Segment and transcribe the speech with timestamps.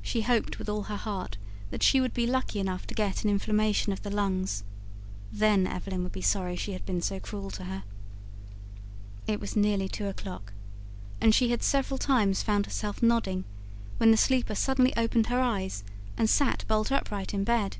[0.00, 1.38] She hoped with all her heart
[1.72, 4.62] that she would be lucky enough to get an inflammation of the lungs.
[5.32, 7.82] Then, Evelyn would be sorry she had been so cruel to her.
[9.26, 10.52] It was nearly two o'clock,
[11.20, 13.44] and she had several times found herself nodding,
[13.96, 15.82] when the sleeper suddenly opened her eyes
[16.16, 17.78] and sat bolt upright in bed.